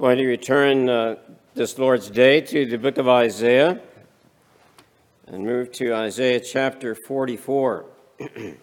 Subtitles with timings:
[0.00, 1.16] Going to return uh,
[1.52, 3.82] this Lord's Day to the book of Isaiah
[5.26, 7.84] and move to Isaiah chapter 44.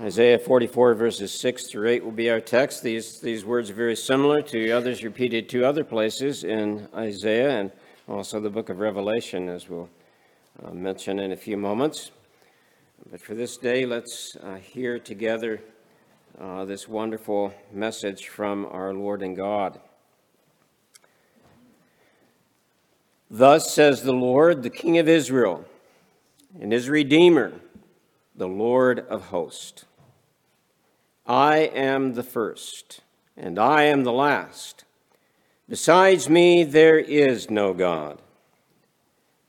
[0.00, 2.82] Isaiah 44, verses 6 through 8 will be our text.
[2.82, 7.70] These, these words are very similar to others repeated two other places in Isaiah and
[8.08, 9.90] also the book of Revelation, as we'll
[10.64, 12.10] uh, mention in a few moments.
[13.10, 15.60] But for this day, let's uh, hear together
[16.38, 19.80] uh, this wonderful message from our Lord and God.
[23.30, 25.64] Thus says the Lord, the King of Israel,
[26.60, 27.52] and his Redeemer,
[28.34, 29.84] the Lord of hosts
[31.26, 33.02] I am the first,
[33.36, 34.84] and I am the last.
[35.68, 38.18] Besides me, there is no God.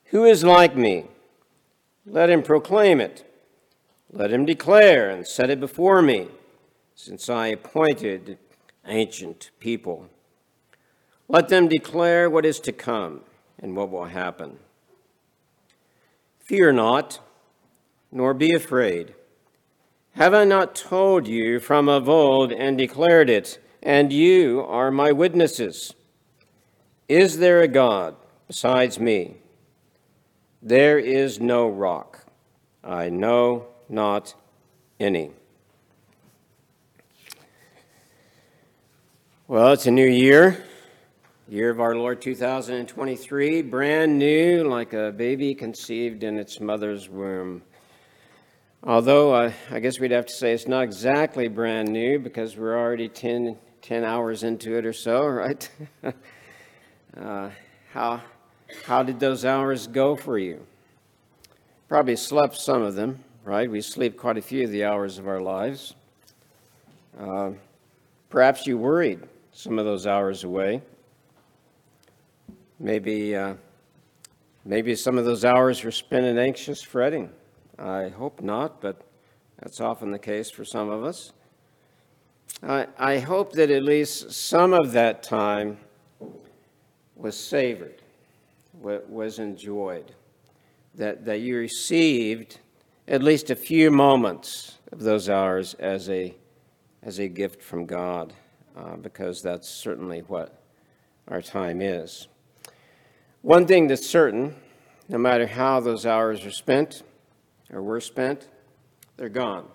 [0.06, 1.06] Who is like me?
[2.06, 3.26] Let him proclaim it.
[4.12, 6.28] Let him declare and set it before me
[7.04, 8.38] since I appointed
[8.86, 10.08] ancient people.
[11.28, 13.22] Let them declare what is to come
[13.58, 14.60] and what will happen.
[16.40, 17.20] Fear not,
[18.12, 19.16] nor be afraid.
[20.12, 25.12] Have I not told you from of old and declared it, and you are my
[25.12, 25.96] witnesses?
[27.10, 28.16] Is there a God
[28.48, 29.38] besides me?
[30.62, 32.28] There is no rock.
[32.84, 34.36] I know not
[35.00, 35.32] any.
[39.52, 40.64] Well, it's a new year,
[41.50, 47.62] year of our Lord 2023, brand new, like a baby conceived in its mother's womb.
[48.82, 52.80] Although uh, I guess we'd have to say it's not exactly brand new because we're
[52.80, 55.70] already 10, 10 hours into it or so, right?
[57.18, 57.50] uh,
[57.92, 58.22] how,
[58.86, 60.66] how did those hours go for you?
[61.90, 63.70] Probably slept some of them, right?
[63.70, 65.94] We sleep quite a few of the hours of our lives.
[67.20, 67.52] Uh,
[68.30, 69.20] perhaps you worried
[69.62, 70.82] some of those hours away.
[72.80, 73.54] Maybe, uh,
[74.66, 77.30] maybe some of those hours were spent in anxious fretting.
[77.78, 79.04] I hope not, but
[79.60, 81.34] that's often the case for some of us.
[82.64, 85.78] I, I hope that at least some of that time
[87.16, 88.02] was savored,
[88.82, 90.12] was enjoyed,
[90.96, 92.58] that, that you received
[93.08, 96.34] at least a few moments of those hours as a,
[97.04, 98.34] as a gift from God
[98.76, 100.62] uh, because that's certainly what
[101.28, 102.28] our time is.
[103.42, 104.56] One thing that's certain,
[105.10, 107.04] no matter how those hours are spent
[107.72, 108.48] or were spent,
[109.18, 109.66] they're gone.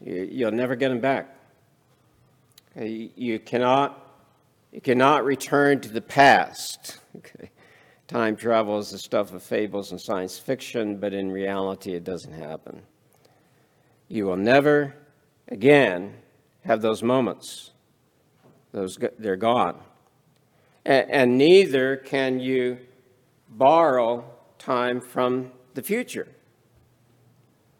[0.00, 1.36] You, will never get them back.
[2.76, 3.10] Okay?
[3.16, 4.22] You, cannot,
[4.72, 6.98] you cannot return to the past.
[7.16, 7.50] Okay?
[8.06, 12.32] Time travel is the stuff of fables and science fiction, but in reality, it doesn't
[12.32, 12.82] happen.
[14.08, 14.94] You will never
[15.48, 16.14] again
[16.64, 17.72] have those moments
[18.78, 19.80] those, they're gone.
[20.84, 22.78] And, and neither can you
[23.48, 24.24] borrow
[24.58, 26.28] time from the future.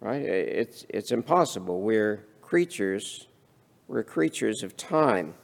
[0.00, 0.22] Right?
[0.22, 1.80] It's, it's impossible.
[1.80, 3.26] We're creatures,
[3.86, 5.34] we're creatures of time.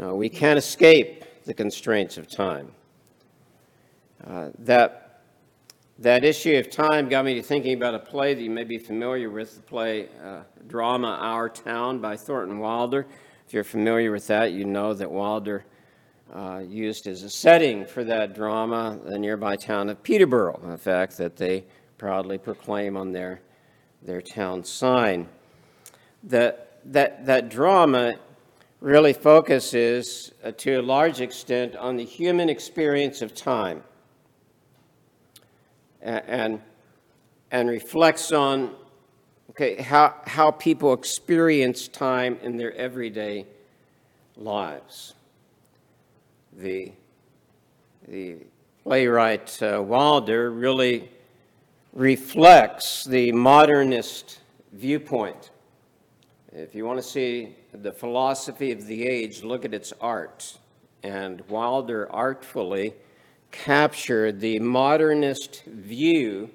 [0.00, 2.72] Uh, we can't escape the constraints of time.
[4.26, 5.22] Uh, that,
[5.98, 8.78] that issue of time got me to thinking about a play that you may be
[8.78, 13.06] familiar with, the play uh, Drama Our Town by Thornton Wilder.
[13.50, 15.64] If you're familiar with that, you know that Wilder
[16.32, 21.18] uh, used as a setting for that drama the nearby town of Peterborough, the fact
[21.18, 21.64] that they
[21.98, 23.40] proudly proclaim on their,
[24.02, 25.28] their town sign.
[26.22, 28.14] That, that, that drama
[28.78, 33.82] really focuses uh, to a large extent on the human experience of time
[36.00, 36.62] and, and,
[37.50, 38.76] and reflects on
[39.60, 43.44] Okay, how, how people experience time in their everyday
[44.38, 45.12] lives.
[46.56, 46.92] The,
[48.08, 48.36] the
[48.82, 51.10] playwright uh, Wilder really
[51.92, 54.40] reflects the modernist
[54.72, 55.50] viewpoint.
[56.52, 60.56] If you want to see the philosophy of the age, look at its art.
[61.02, 62.94] And Wilder artfully
[63.50, 66.48] captured the modernist view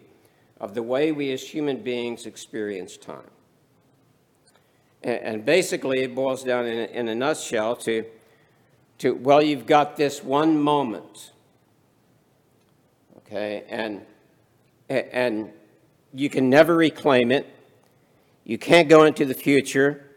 [0.60, 3.30] of the way we as human beings experience time.
[5.04, 8.06] And basically, it boils down in a, in a nutshell to,
[9.00, 11.32] to, well, you've got this one moment,
[13.18, 14.04] okay, and,
[14.90, 15.52] and
[16.12, 17.46] you can never reclaim it.
[18.46, 20.10] You can't go into the future.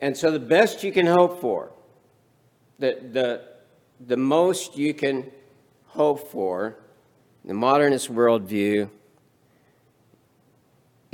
[0.00, 1.72] And so, the best you can hope for,
[2.78, 3.42] the, the,
[4.06, 5.32] the most you can
[5.86, 6.76] hope for,
[7.44, 8.88] the modernist worldview,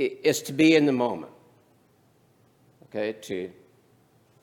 [0.05, 1.31] is to be in the moment.
[2.85, 3.49] Okay, to,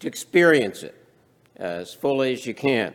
[0.00, 0.94] to experience it
[1.56, 2.94] as fully as you can.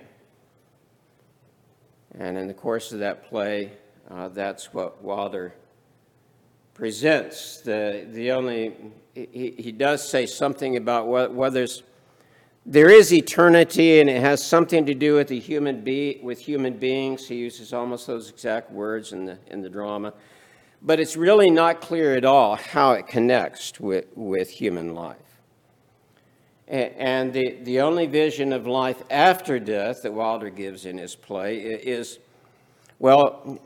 [2.18, 3.72] And in the course of that play,
[4.10, 5.54] uh, that's what Wilder
[6.74, 7.62] presents.
[7.62, 8.74] The, the only,
[9.14, 11.68] he, he does say something about whether
[12.66, 16.78] there is eternity and it has something to do with the human be, with human
[16.78, 17.28] beings.
[17.28, 20.14] He uses almost those exact words in the, in the drama.
[20.84, 25.18] But it's really not clear at all how it connects with, with human life.
[26.68, 31.58] And the, the only vision of life after death that Wilder gives in his play
[31.58, 32.20] is
[33.00, 33.60] well,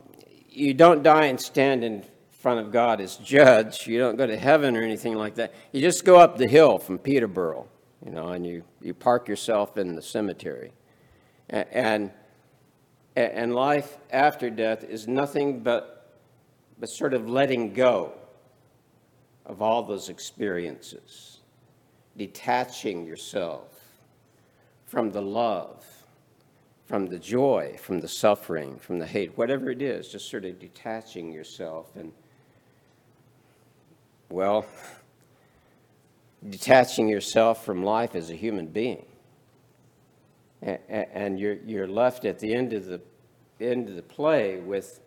[0.48, 3.86] you don't die and stand in front of God as judge.
[3.86, 5.54] You don't go to heaven or anything like that.
[5.72, 7.68] You just go up the hill from Peterborough,
[8.04, 10.72] you know, and you, you park yourself in the cemetery.
[11.48, 12.10] And,
[13.14, 15.97] and life after death is nothing but,
[16.78, 18.12] but sort of letting go
[19.46, 21.38] of all those experiences,
[22.16, 23.80] detaching yourself
[24.86, 25.84] from the love
[26.88, 30.58] from the joy, from the suffering, from the hate, whatever it is, just sort of
[30.58, 32.10] detaching yourself and,
[34.30, 34.64] well,
[36.48, 39.04] detaching yourself from life as a human being.
[40.62, 43.00] And you're, you're left at the end of the
[43.60, 45.00] end of the play with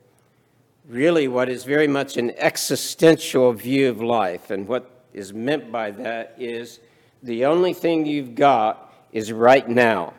[0.88, 4.52] really what is very much an existential view of life.
[4.52, 6.80] And what is meant by that is
[7.24, 10.14] the only thing you've got is right now.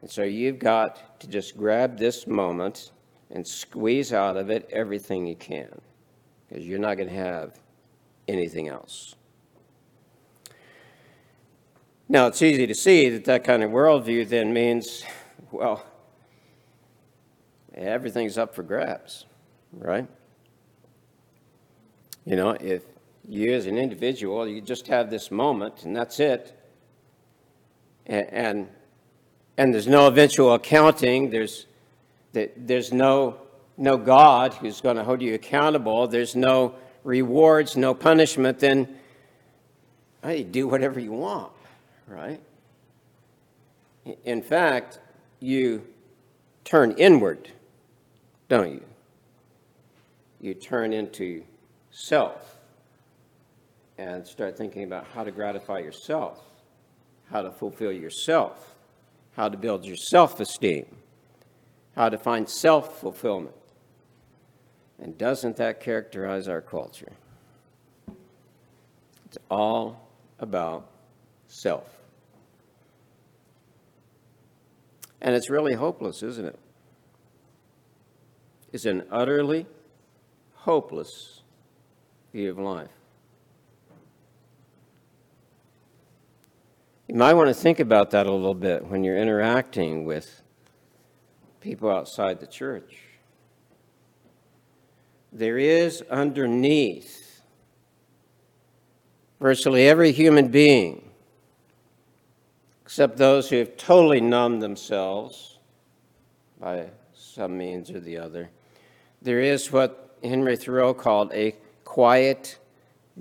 [0.00, 2.90] And so you've got to just grab this moment
[3.30, 5.80] and squeeze out of it everything you can,
[6.48, 7.60] because you're not going to have
[8.26, 9.14] anything else.
[12.08, 15.04] Now, it's easy to see that that kind of worldview then means,
[15.52, 15.84] well,
[17.74, 19.26] everything's up for grabs,
[19.72, 20.06] right?
[22.24, 22.82] You know, if
[23.28, 26.56] you as an individual, you just have this moment and that's it,
[28.06, 28.68] and, and
[29.60, 31.28] and there's no eventual accounting.
[31.28, 31.66] There's,
[32.32, 33.36] there's no,
[33.76, 36.08] no God who's going to hold you accountable.
[36.08, 38.58] There's no rewards, no punishment.
[38.58, 38.88] Then
[40.22, 41.52] hey, do whatever you want,
[42.06, 42.40] right?
[44.24, 44.98] In fact,
[45.40, 45.86] you
[46.64, 47.50] turn inward,
[48.50, 48.84] don't you?
[50.42, 51.42] You turn into
[51.90, 52.58] self
[53.96, 56.42] and start thinking about how to gratify yourself,
[57.30, 58.74] how to fulfill yourself
[59.40, 60.86] how to build your self esteem,
[61.96, 63.54] how to find self fulfillment.
[64.98, 67.12] And doesn't that characterize our culture?
[69.24, 70.08] It's all
[70.38, 70.90] about
[71.48, 71.88] self.
[75.22, 76.58] And it's really hopeless, isn't it?
[78.72, 79.66] It's an utterly
[80.54, 81.42] hopeless
[82.32, 82.88] view of life.
[87.08, 90.42] You might want to think about that a little bit when you're interacting with
[91.60, 92.98] people outside the church.
[95.32, 97.42] There is underneath
[99.40, 101.10] virtually every human being,
[102.84, 105.58] except those who have totally numbed themselves
[106.60, 108.50] by some means or the other,
[109.22, 112.58] there is what Henry Thoreau called a quiet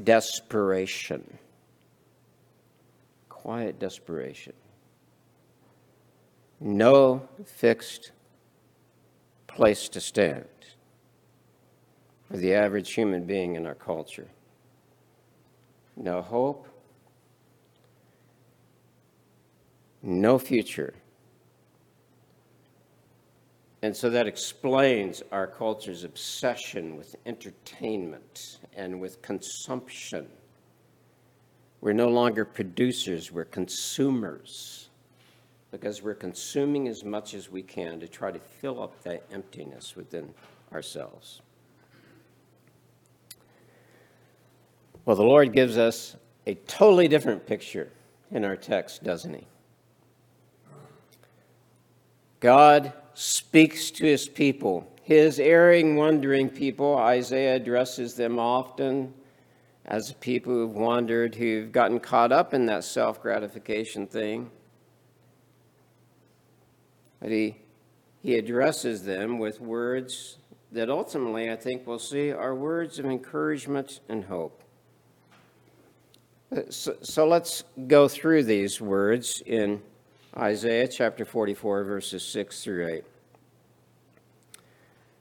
[0.03, 1.39] desperation
[3.49, 4.53] quiet desperation.
[6.59, 8.11] No fixed
[9.47, 10.45] place to stand
[12.27, 14.27] for the average human being in our culture.
[15.95, 16.67] No hope,
[20.03, 20.93] no future.
[23.81, 30.27] And so that explains our culture's obsession with entertainment and with consumption
[31.81, 34.89] we're no longer producers, we're consumers
[35.71, 39.95] because we're consuming as much as we can to try to fill up that emptiness
[39.95, 40.33] within
[40.73, 41.41] ourselves.
[45.05, 47.91] Well, the Lord gives us a totally different picture
[48.31, 49.47] in our text, doesn't He?
[52.39, 56.97] God speaks to His people, His erring, wandering people.
[56.97, 59.13] Isaiah addresses them often
[59.85, 64.49] as people who've wandered, who've gotten caught up in that self gratification thing.
[67.19, 67.57] But he,
[68.23, 70.37] he addresses them with words
[70.71, 74.63] that ultimately, I think we'll see, are words of encouragement and hope.
[76.55, 79.81] Uh, so, so let's go through these words in
[80.37, 83.03] Isaiah chapter 44, verses 6 through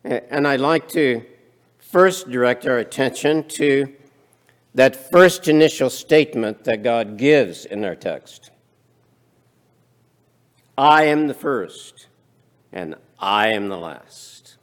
[0.04, 0.20] 8.
[0.30, 1.24] And I'd like to
[1.78, 3.92] first direct our attention to
[4.74, 8.50] that first initial statement that God gives in our text.
[10.76, 12.06] I am the first,
[12.72, 14.56] and I am the last.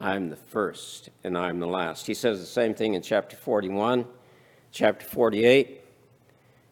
[0.00, 2.06] I am the first, and I am the last.
[2.06, 4.06] He says the same thing in chapter 41,
[4.72, 5.82] chapter 48,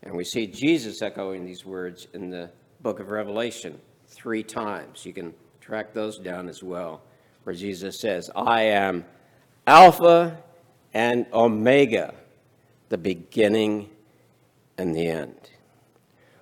[0.04, 2.50] and we see Jesus echoing these words in the
[2.82, 5.04] book of Revelation three times.
[5.06, 7.00] You can track those down as well,
[7.44, 9.06] where Jesus says, I am
[9.66, 10.38] Alpha
[10.92, 12.14] and Omega,
[12.90, 13.88] the beginning
[14.76, 15.50] and the end.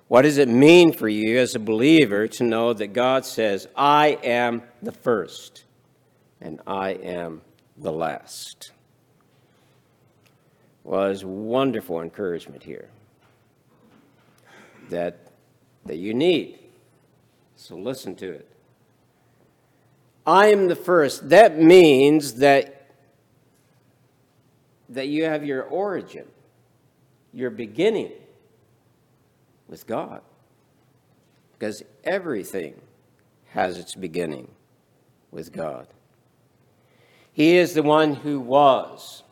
[0.09, 4.19] What does it mean for you as a believer to know that God says, I
[4.23, 5.63] am the first
[6.41, 7.41] and I am
[7.77, 8.73] the last?
[10.83, 12.89] Well, there's wonderful encouragement here
[14.93, 15.19] that,
[15.85, 16.59] that you need.
[17.55, 18.49] So listen to it.
[20.25, 21.29] I am the first.
[21.29, 22.83] That means that
[24.89, 26.25] that you have your origin,
[27.33, 28.11] your beginning
[29.67, 30.21] with God.
[31.53, 32.79] Because everything
[33.49, 34.49] has its beginning
[35.31, 35.87] with God.
[37.31, 39.23] He is the one who was.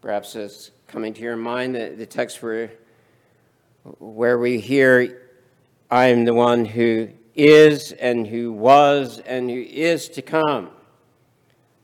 [0.00, 2.72] Perhaps it's coming to your mind the, the text where,
[3.84, 5.30] where we hear,
[5.90, 10.70] I am the one who is and who was and who is to come.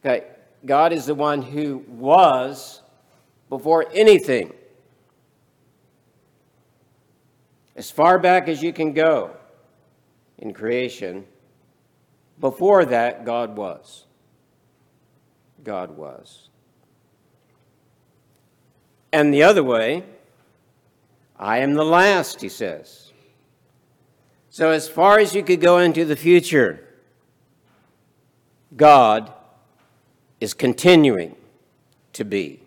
[0.05, 0.27] Okay,
[0.65, 2.83] God is the one who was
[3.49, 4.53] before anything.
[7.75, 9.37] As far back as you can go
[10.39, 11.27] in creation,
[12.41, 14.05] before that, God was.
[15.65, 16.49] God was.
[19.13, 20.05] And the other way,
[21.39, 23.13] I am the last, he says.
[24.51, 26.85] So, as far as you could go into the future,
[28.77, 29.33] God
[30.41, 31.37] is continuing
[32.15, 32.61] to be.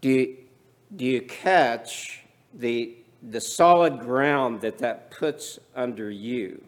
[0.00, 0.36] Do you,
[0.94, 2.22] do you catch
[2.54, 6.62] the, the solid ground that that puts under you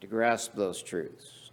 [0.00, 1.50] to grasp those truths?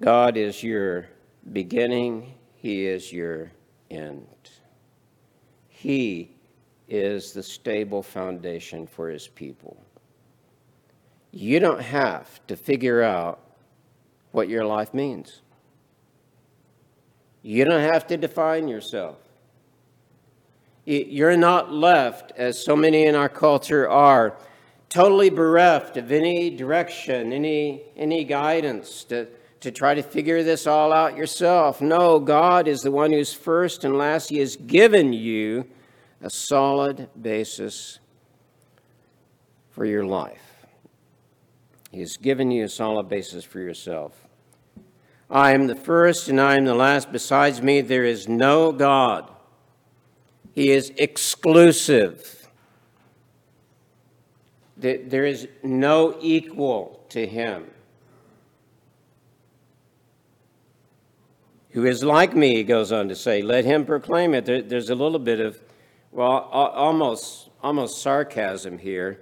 [0.00, 1.06] God is your
[1.52, 3.50] beginning, He is your
[3.90, 4.26] end.
[5.68, 6.30] He
[6.88, 9.76] is the stable foundation for His people.
[11.32, 13.40] You don't have to figure out
[14.32, 15.42] what your life means.
[17.42, 19.16] You don't have to define yourself.
[20.84, 24.36] You're not left, as so many in our culture are,
[24.88, 29.28] totally bereft of any direction, any, any guidance to,
[29.60, 31.80] to try to figure this all out yourself.
[31.80, 34.30] No, God is the one who's first and last.
[34.30, 35.66] He has given you
[36.22, 37.98] a solid basis
[39.70, 40.66] for your life.
[41.92, 44.26] He has given you a solid basis for yourself.
[45.28, 47.12] I am the first and I am the last.
[47.12, 49.30] Besides me, there is no God.
[50.52, 52.48] He is exclusive.
[54.76, 57.66] There is no equal to him.
[61.72, 63.42] Who is like me, he goes on to say.
[63.42, 64.44] Let him proclaim it.
[64.44, 65.60] There's a little bit of,
[66.10, 69.20] well, almost, almost sarcasm here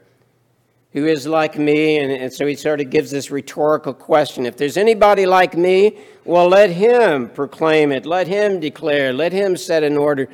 [0.92, 1.98] who is like me.
[1.98, 5.98] And, and, so he sort of gives this rhetorical question if there's anybody like me,
[6.24, 10.28] well, let him proclaim it, let him declare, let him set an order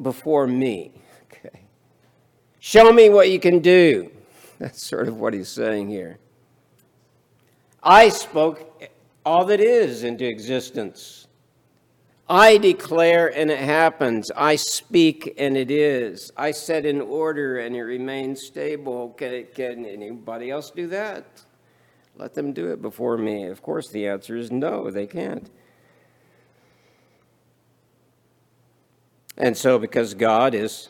[0.00, 0.92] before me.
[1.24, 1.62] Okay.
[2.58, 4.10] Show me what you can do.
[4.58, 6.18] That's sort of what he's saying here.
[7.82, 8.69] I spoke
[9.30, 11.28] all that is into existence.
[12.28, 14.28] I declare and it happens.
[14.36, 16.32] I speak and it is.
[16.36, 19.10] I set in order and it remains stable.
[19.10, 21.44] Can, can anybody else do that?
[22.16, 23.46] Let them do it before me.
[23.46, 25.48] Of course, the answer is no, they can't.
[29.36, 30.88] And so, because God is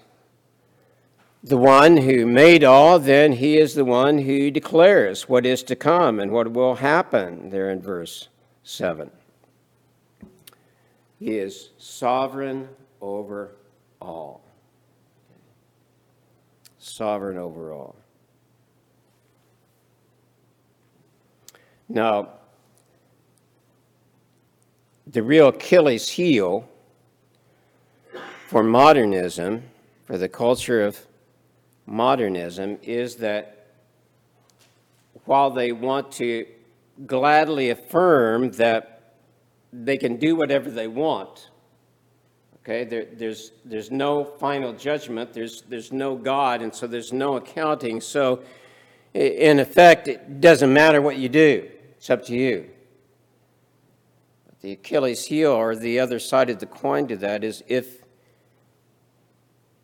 [1.42, 5.76] the one who made all, then he is the one who declares what is to
[5.76, 8.28] come and what will happen, there in verse
[8.62, 9.10] 7.
[11.18, 12.68] He is sovereign
[13.00, 13.52] over
[14.00, 14.42] all.
[16.78, 17.96] Sovereign over all.
[21.88, 22.28] Now,
[25.06, 26.68] the real Achilles heel
[28.48, 29.64] for modernism,
[30.06, 31.06] for the culture of
[31.90, 33.66] modernism, is that
[35.26, 36.46] while they want to
[37.06, 39.14] gladly affirm that
[39.72, 41.50] they can do whatever they want.
[42.62, 47.36] Okay, there, there's, there's no final judgment, there's, there's no God, and so there's no
[47.36, 48.00] accounting.
[48.00, 48.42] So
[49.14, 52.70] In effect, it doesn't matter what you do, it's up to you.
[54.46, 57.99] But The Achilles heel, or the other side of the coin to that, is if,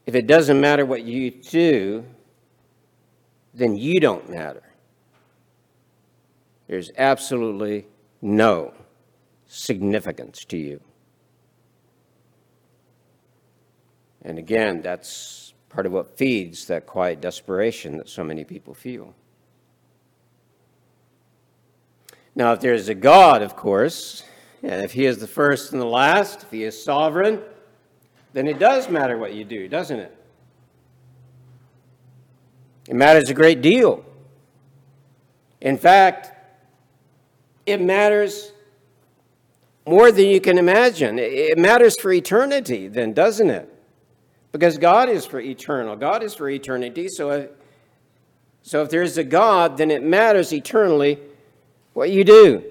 [0.07, 2.05] if it doesn't matter what you do,
[3.53, 4.63] then you don't matter.
[6.69, 7.87] There's absolutely
[8.23, 8.73] no
[9.47, 10.81] significance to you.
[14.23, 19.15] And again, that's part of what feeds that quiet desperation that so many people feel.
[22.35, 24.23] Now, if there's a God, of course,
[24.63, 27.41] and if He is the first and the last, if He is sovereign,
[28.37, 30.15] then it does matter what you do, doesn't it?
[32.87, 34.05] It matters a great deal.
[35.63, 36.33] In fact,
[37.65, 38.53] it matters
[39.87, 41.19] more than you can imagine.
[41.19, 43.73] It matters for eternity, then, doesn't it?
[44.53, 45.97] Because God is for eternal.
[45.97, 47.09] God is for eternity.
[47.09, 47.51] So if,
[48.61, 51.19] so if there's a God, then it matters eternally
[51.95, 52.63] what you do.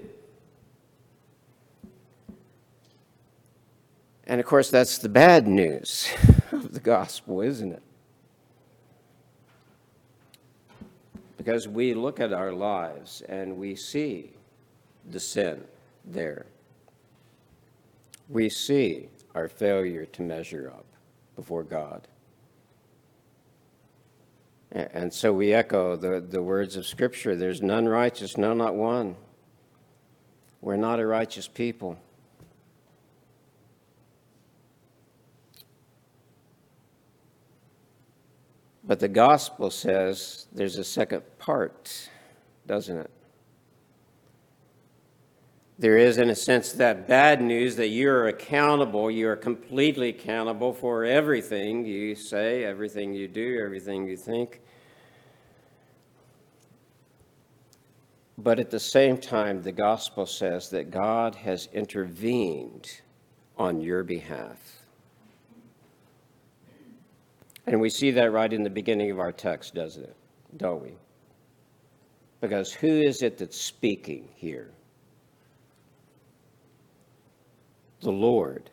[4.26, 6.08] And of course, that's the bad news
[6.52, 7.82] of the gospel, isn't it?
[11.36, 14.32] Because we look at our lives and we see
[15.10, 15.64] the sin
[16.04, 16.46] there.
[18.28, 20.86] We see our failure to measure up
[21.36, 22.08] before God.
[24.72, 29.14] And so we echo the, the words of Scripture there's none righteous, no, not one.
[30.60, 31.96] We're not a righteous people.
[38.86, 42.08] But the gospel says there's a second part,
[42.66, 43.10] doesn't it?
[45.78, 51.04] There is, in a sense, that bad news that you're accountable, you're completely accountable for
[51.04, 54.60] everything you say, everything you do, everything you think.
[58.38, 63.02] But at the same time, the gospel says that God has intervened
[63.58, 64.85] on your behalf.
[67.66, 70.16] And we see that right in the beginning of our text, doesn't it?
[70.56, 70.92] Don't we?
[72.40, 74.70] Because who is it that's speaking here?
[78.06, 78.70] the Lord.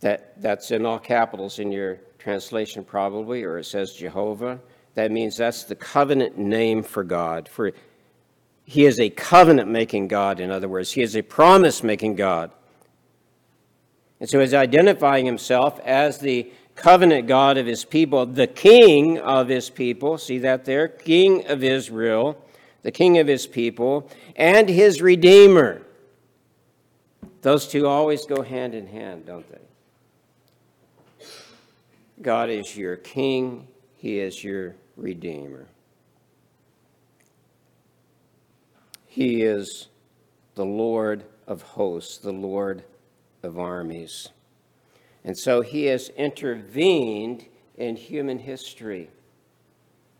[0.00, 4.60] That, that's in all capitals in your translation, probably, or it says Jehovah.
[4.94, 7.48] That means that's the covenant name for God.
[7.48, 7.72] For
[8.64, 12.50] He is a covenant making God, in other words, He is a promise making God.
[14.18, 19.48] And so He's identifying Himself as the covenant God of His people, the King of
[19.48, 20.18] His people.
[20.18, 20.88] See that there?
[20.88, 22.42] King of Israel,
[22.82, 25.82] the King of His people, and His Redeemer.
[27.42, 29.58] Those two always go hand in hand, don't they?
[32.20, 35.66] God is your king, He is your redeemer.
[39.06, 39.88] He is
[40.54, 42.84] the Lord of hosts, the Lord
[43.42, 44.28] of armies.
[45.24, 49.10] And so He has intervened in human history.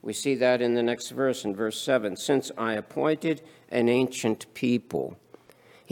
[0.01, 2.17] We see that in the next verse, in verse 7.
[2.17, 5.17] Since I appointed an ancient people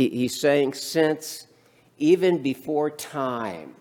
[0.00, 1.46] he, he's saying, since
[1.98, 3.74] even before time,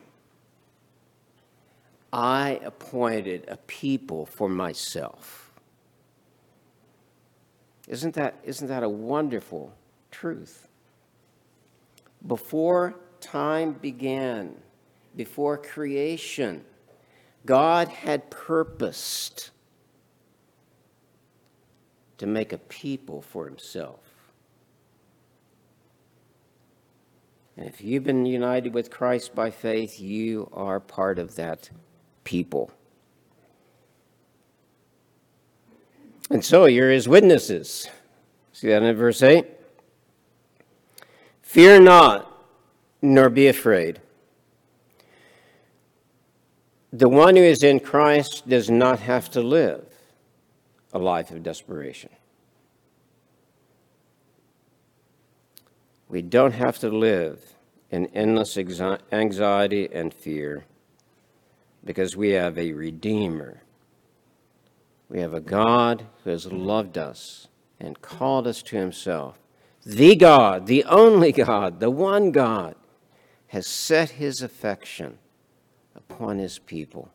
[2.11, 5.53] I appointed a people for myself.
[7.87, 9.73] Isn't that, isn't that a wonderful
[10.11, 10.67] truth?
[12.27, 14.55] Before time began,
[15.15, 16.63] before creation,
[17.45, 19.51] God had purposed
[22.17, 23.99] to make a people for himself.
[27.57, 31.69] And if you've been united with Christ by faith, you are part of that
[32.23, 32.71] people.
[36.29, 37.89] And so you're his witnesses.
[38.53, 39.45] See that in verse 8?
[41.41, 42.31] Fear not,
[43.01, 43.99] nor be afraid.
[46.91, 49.85] The one who is in Christ does not have to live
[50.91, 52.09] a life of desperation.
[56.07, 57.53] We don't have to live
[57.91, 58.57] in endless
[59.11, 60.65] anxiety and fear
[61.85, 63.61] because we have a Redeemer.
[65.07, 67.47] We have a God who has loved us
[67.79, 69.37] and called us to Himself.
[69.85, 72.75] The God, the only God, the one God,
[73.47, 75.19] has set His affection
[76.09, 77.09] upon His people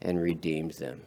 [0.00, 1.02] and redeemed them.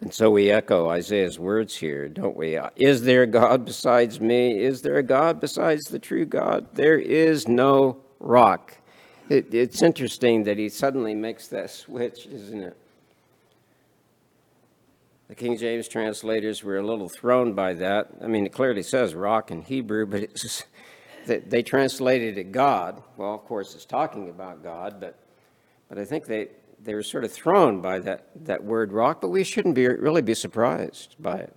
[0.00, 2.58] And so we echo Isaiah's words here, don't we?
[2.74, 4.58] Is there a God besides me?
[4.58, 6.74] Is there a God besides the true God?
[6.74, 8.76] There is no rock.
[9.28, 12.76] It, it's interesting that he suddenly makes that switch, isn't it?
[15.28, 18.08] The King James translators were a little thrown by that.
[18.20, 20.64] I mean, it clearly says rock in Hebrew, but it's
[21.26, 23.02] they translated it God.
[23.16, 25.18] Well, of course, it's talking about God, but
[25.88, 26.48] but I think they
[26.82, 29.20] they were sort of thrown by that that word rock.
[29.20, 31.56] But we shouldn't be really be surprised by it.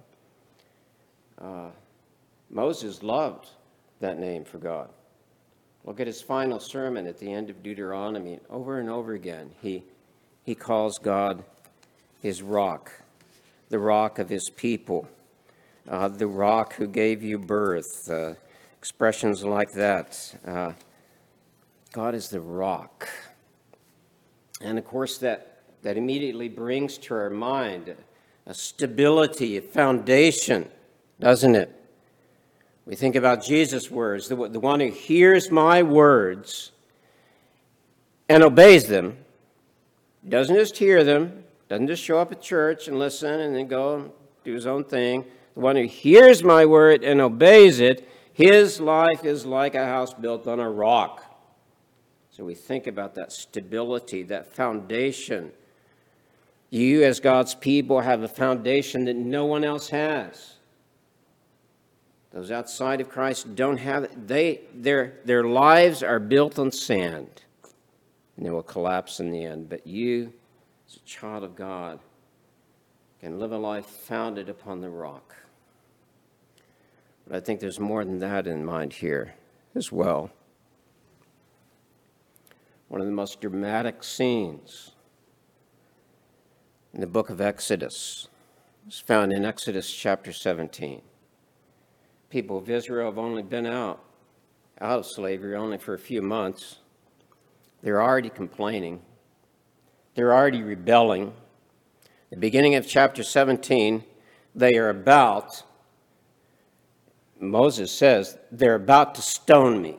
[1.42, 1.70] Uh,
[2.50, 3.50] Moses loved
[4.00, 4.90] that name for God.
[5.84, 8.40] Look at his final sermon at the end of Deuteronomy.
[8.50, 9.84] Over and over again, he
[10.44, 11.44] he calls God
[12.22, 12.92] his rock,
[13.70, 15.08] the rock of his people,
[15.88, 18.10] uh, the rock who gave you birth.
[18.10, 18.34] Uh,
[18.86, 20.36] expressions like that.
[20.46, 20.72] Uh,
[21.92, 23.10] God is the rock.
[24.62, 27.96] And of course, that, that immediately brings to our mind
[28.46, 30.70] a stability, a foundation,
[31.20, 31.74] doesn't it?
[32.86, 36.72] We think about Jesus' words the, the one who hears my words
[38.30, 39.18] and obeys them,
[40.30, 44.14] doesn't just hear them, doesn't just show up at church and listen and then go
[44.44, 45.26] do his own thing.
[45.56, 50.14] The one who hears my word and obeys it his life is like a house
[50.14, 51.24] built on a rock.
[52.32, 55.54] So we think about that stability, that foundation.
[56.70, 60.56] You, as God's people, have a foundation that no one else has.
[62.34, 64.28] Those outside of Christ don't have it.
[64.28, 67.42] They, their, their lives are built on sand,
[68.36, 69.70] and they will collapse in the end.
[69.70, 70.34] But you,
[70.90, 72.00] as a child of God,
[73.22, 75.38] can live a life founded upon the rock.
[77.28, 79.34] But I think there's more than that in mind here
[79.74, 80.32] as well.
[82.88, 84.92] One of the most dramatic scenes
[86.94, 88.28] in the book of Exodus
[88.88, 91.02] is found in Exodus chapter 17.
[92.30, 94.04] People of Israel have only been out,
[94.80, 96.78] out of slavery only for a few months.
[97.82, 99.02] They're already complaining.
[100.14, 101.34] They're already rebelling.
[102.30, 104.04] The beginning of chapter 17,
[104.54, 105.64] they are about
[107.40, 109.98] Moses says, they're about to stone me.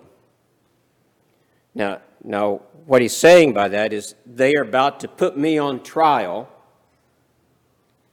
[1.75, 5.83] Now, now, what he's saying by that is they are about to put me on
[5.83, 6.49] trial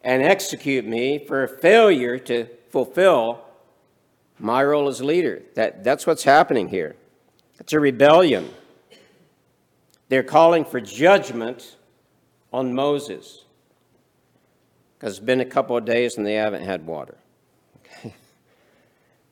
[0.03, 3.43] and execute me for a failure to fulfill
[4.37, 5.41] my role as leader.
[5.55, 6.95] That, that's what's happening here.
[7.59, 8.49] It's a rebellion.
[10.09, 11.77] They're calling for judgment
[12.51, 13.45] on Moses
[14.97, 17.17] because it's been a couple of days and they haven't had water.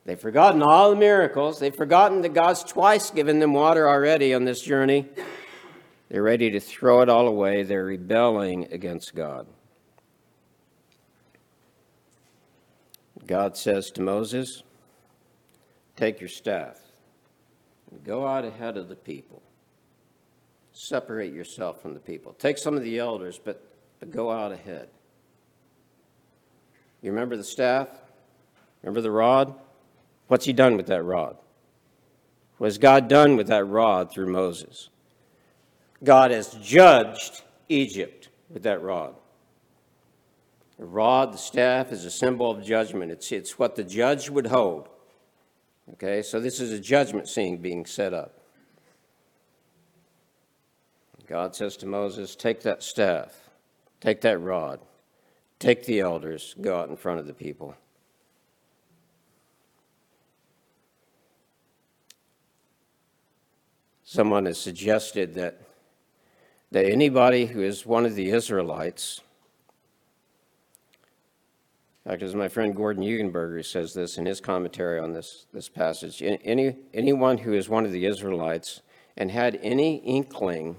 [0.06, 1.60] They've forgotten all the miracles.
[1.60, 5.08] They've forgotten that God's twice given them water already on this journey.
[6.10, 7.64] They're ready to throw it all away.
[7.64, 9.48] They're rebelling against God.
[13.28, 14.64] God says to Moses,
[15.96, 16.80] Take your staff
[17.92, 19.44] and go out ahead of the people.
[20.74, 22.34] Separate yourself from the people.
[22.34, 23.64] Take some of the elders, but,
[24.00, 24.90] but go out ahead.
[27.02, 27.88] You remember the staff?
[28.82, 29.54] Remember the rod?
[30.32, 31.36] What's he done with that rod?
[32.58, 34.88] What has God done with that rod through Moses?
[36.06, 39.16] God has judged Egypt with that rod.
[40.80, 43.12] The rod, the staff, is a symbol of judgment.
[43.12, 44.88] It's, it's what the judge would hold.
[45.96, 48.40] Okay, so this is a judgment scene being set up.
[51.28, 53.50] God says to Moses, Take that staff,
[54.00, 54.80] take that rod,
[55.60, 57.76] take the elders, go out in front of the people.
[64.14, 65.62] Someone has suggested that,
[66.72, 69.22] that anybody who is one of the Israelites,
[72.04, 75.70] in fact, as my friend Gordon Hugenberger says this in his commentary on this, this
[75.70, 78.82] passage, any, anyone who is one of the Israelites
[79.16, 80.76] and had any inkling,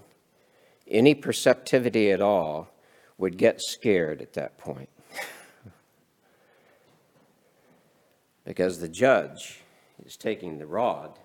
[0.87, 2.69] any perceptivity at all,
[3.17, 4.91] would get scared at that point.
[8.45, 9.63] because the judge
[10.05, 11.19] is taking the rod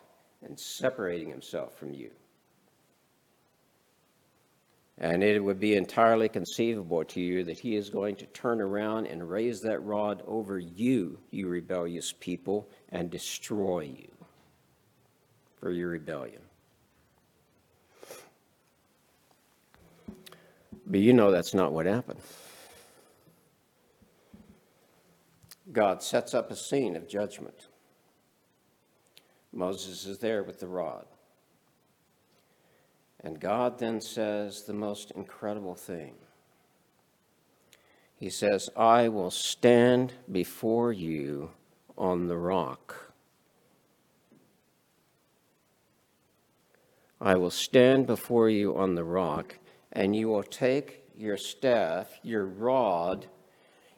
[0.43, 2.11] and separating himself from you.
[4.99, 9.05] And it would be entirely conceivable to you that he is going to turn around
[9.05, 14.11] and raise that rod over you, you rebellious people, and destroy you
[15.59, 16.41] for your rebellion.
[20.87, 22.21] But you know that's not what happened.
[25.71, 27.67] God sets up a scene of judgment.
[29.57, 31.07] Moses is there with the rod.
[33.21, 36.13] And God then says the most incredible thing.
[38.17, 41.49] He says, I will stand before you
[41.97, 43.13] on the rock.
[47.19, 49.57] I will stand before you on the rock,
[49.91, 53.25] and you will take your staff, your rod,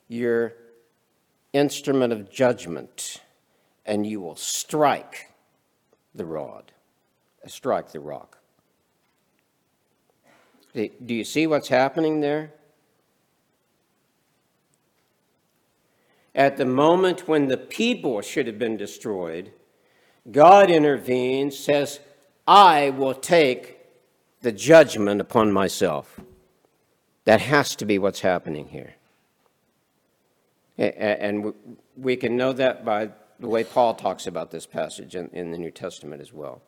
[0.08, 0.54] your
[1.52, 3.22] instrument of judgment,
[3.86, 5.29] and you will strike
[6.16, 6.72] the rod,
[7.44, 8.38] uh, strike the rock.
[10.74, 12.54] Do you see what's happening there?
[16.36, 19.52] At the moment when the people should have been destroyed,
[20.32, 22.00] God intervenes, says,
[22.48, 23.78] I will take
[24.42, 26.20] the judgment upon myself.
[27.26, 28.94] That has to be what's happening here.
[30.78, 31.54] And
[31.98, 35.72] we can know that by the way Paul talks about this passage in, the New
[35.72, 36.62] Testament as well.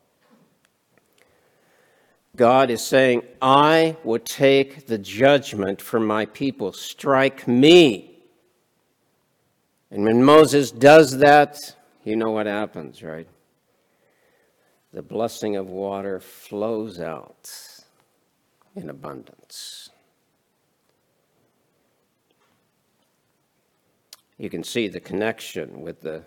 [2.36, 6.72] God is saying, I will take the judgment for my people.
[6.72, 8.20] Strike me.
[9.90, 13.28] And when Moses does that, you know what happens, right?
[14.94, 17.52] The blessing of water flows out
[18.76, 19.90] in abundance.
[24.38, 26.24] You can see the connection with the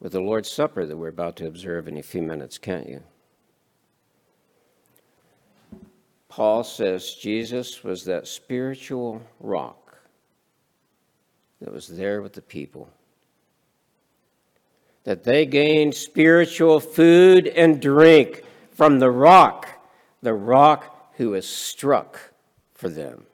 [0.00, 3.02] with the Lord's Supper that we're about to observe in a few minutes, can't you?
[6.28, 9.98] Paul says Jesus was that spiritual rock
[11.60, 12.88] that was there with the people.
[15.04, 19.68] That they gained spiritual food and drink from the rock,
[20.22, 22.32] the rock who was struck
[22.74, 23.24] for them.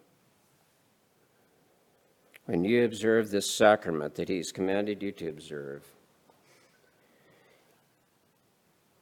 [2.46, 5.84] When you observe this sacrament that he's commanded you to observe,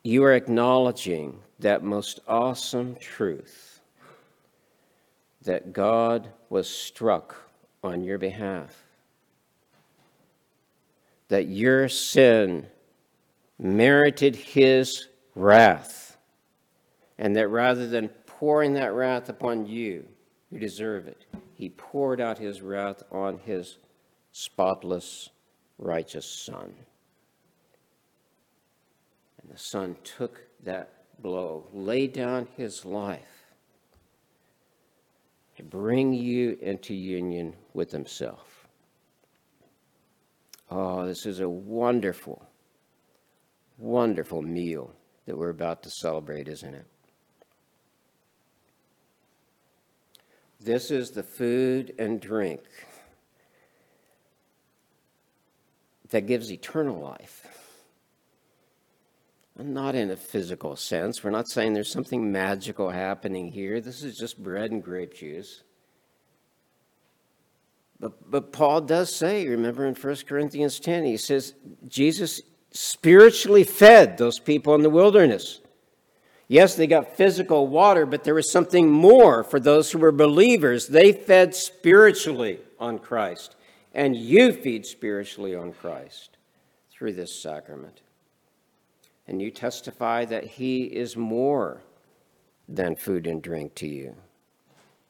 [0.04, 3.80] you are acknowledging that most awesome truth
[5.42, 7.34] that God was struck
[7.82, 8.74] on your behalf,
[11.28, 12.66] that your sin
[13.58, 16.18] merited his wrath,
[17.18, 20.06] and that rather than pouring that wrath upon you,
[20.50, 23.78] who deserve it, he poured out his wrath on his
[24.32, 25.30] spotless,
[25.78, 26.74] righteous Son.
[29.54, 33.44] The Son took that blow, laid down his life
[35.56, 38.66] to bring you into union with Himself.
[40.72, 42.44] Oh, this is a wonderful,
[43.78, 44.92] wonderful meal
[45.26, 46.86] that we're about to celebrate, isn't it?
[50.58, 52.62] This is the food and drink
[56.10, 57.63] that gives eternal life.
[59.56, 61.22] Not in a physical sense.
[61.22, 63.80] We're not saying there's something magical happening here.
[63.80, 65.62] This is just bread and grape juice.
[68.00, 71.54] But, but Paul does say, remember in 1 Corinthians 10, he says,
[71.86, 75.60] Jesus spiritually fed those people in the wilderness.
[76.48, 80.88] Yes, they got physical water, but there was something more for those who were believers.
[80.88, 83.54] They fed spiritually on Christ,
[83.94, 86.36] and you feed spiritually on Christ
[86.90, 88.00] through this sacrament
[89.26, 91.82] and you testify that He is more
[92.68, 94.14] than food and drink to you.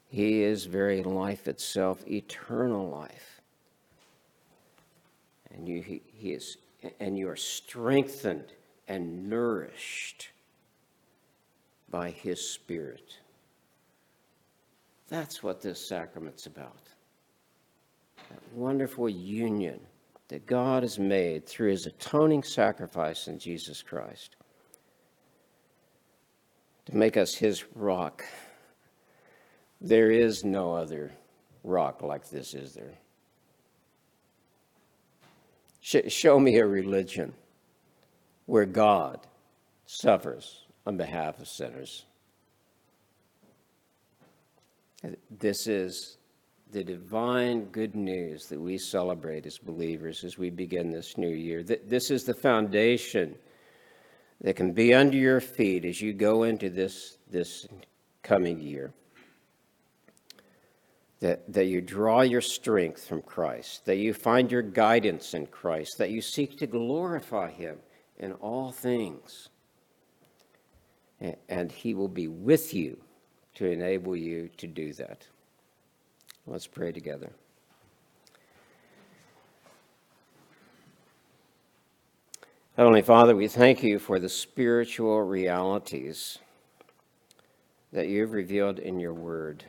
[0.08, 3.40] He is very life itself, eternal life.
[5.52, 6.56] And you, he, he is,
[7.00, 8.52] and you are strengthened
[8.88, 10.30] and nourished
[11.90, 13.18] by His Spirit.
[15.08, 16.88] That's what this sacrament's about.
[18.30, 19.80] That wonderful union
[20.34, 24.34] that God has made through his atoning sacrifice in Jesus Christ
[26.86, 28.24] to make us his rock.
[29.80, 31.12] There is no other
[31.62, 32.98] rock like this, is there?
[36.08, 37.32] show me a religion
[38.46, 39.20] where God
[39.86, 42.06] suffers on behalf of sinners.
[45.30, 46.18] This is
[46.74, 51.62] the divine good news that we celebrate as believers as we begin this new year.
[51.62, 53.36] This is the foundation
[54.40, 57.68] that can be under your feet as you go into this, this
[58.24, 58.92] coming year.
[61.20, 65.96] That, that you draw your strength from Christ, that you find your guidance in Christ,
[65.98, 67.78] that you seek to glorify Him
[68.18, 69.48] in all things.
[71.48, 73.00] And He will be with you
[73.54, 75.28] to enable you to do that.
[76.46, 77.30] Let's pray together.
[82.76, 86.38] Heavenly Father, we thank you for the spiritual realities
[87.92, 89.64] that you've revealed in your word.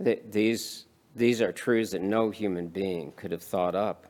[0.00, 4.06] These, these are truths that no human being could have thought up.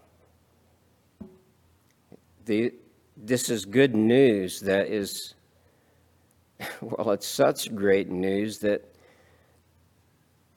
[2.47, 5.35] this is good news that is,
[6.81, 8.94] well, it's such great news that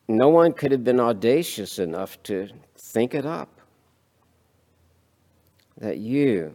[0.07, 3.59] no one could have been audacious enough to think it up.
[5.77, 6.53] That you,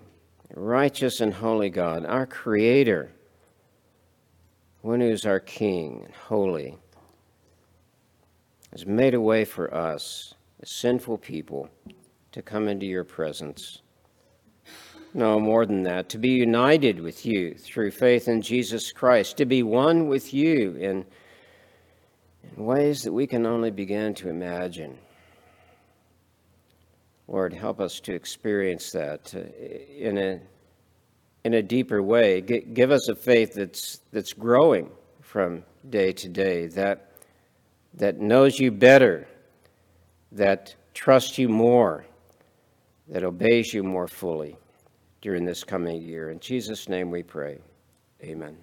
[0.54, 3.12] righteous and holy God, our Creator,
[4.80, 6.76] one who is our King and holy,
[8.72, 11.68] has made a way for us, a sinful people,
[12.32, 13.82] to come into your presence.
[15.14, 19.44] No, more than that, to be united with you through faith in Jesus Christ, to
[19.44, 21.04] be one with you in,
[22.42, 24.98] in ways that we can only begin to imagine.
[27.28, 29.40] Lord, help us to experience that uh,
[29.96, 30.40] in a,
[31.44, 32.42] in a deeper way.
[32.42, 37.12] G- give us a faith that's, that's growing from day to day, that,
[37.94, 39.26] that knows you better,
[40.32, 42.04] that trusts you more,
[43.08, 44.56] that obeys you more fully
[45.20, 46.30] during this coming year.
[46.30, 47.58] In Jesus' name we pray.
[48.22, 48.61] Amen.